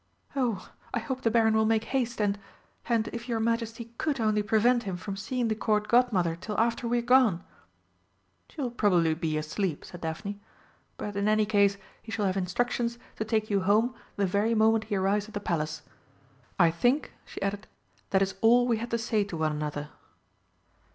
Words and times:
"Oh, 0.35 0.67
I 0.95 0.99
hope 0.99 1.21
the 1.21 1.29
Baron 1.29 1.53
will 1.53 1.67
make 1.67 1.83
haste 1.83 2.19
and 2.19 2.39
and 2.89 3.07
if 3.09 3.29
your 3.29 3.39
Majesty 3.39 3.93
could 3.99 4.19
only 4.19 4.41
prevent 4.41 4.81
him 4.81 4.97
from 4.97 5.15
seeing 5.15 5.47
the 5.47 5.53
Court 5.53 5.87
Godmother 5.87 6.35
till 6.35 6.59
after 6.59 6.87
we 6.87 6.97
are 6.97 7.03
gone!" 7.03 7.43
"She 8.49 8.59
will 8.59 8.71
probably 8.71 9.13
be 9.13 9.37
asleep," 9.37 9.85
said 9.85 10.01
Daphne, 10.01 10.39
"but 10.97 11.15
in 11.15 11.27
any 11.27 11.45
case 11.45 11.77
he 12.01 12.11
shall 12.11 12.25
have 12.25 12.35
instructions 12.35 12.97
to 13.17 13.23
take 13.23 13.51
you 13.51 13.61
home 13.61 13.93
the 14.15 14.25
very 14.25 14.55
moment 14.55 14.85
he 14.85 14.95
arrives 14.95 15.27
at 15.27 15.35
the 15.35 15.39
Palace. 15.39 15.83
I 16.57 16.71
think," 16.71 17.13
she 17.23 17.39
added, 17.43 17.67
"that 18.09 18.23
is 18.23 18.33
all 18.41 18.65
we 18.67 18.77
had 18.77 18.89
to 18.89 18.97
say 18.97 19.23
to 19.25 19.37
one 19.37 19.51
another." 19.51 19.89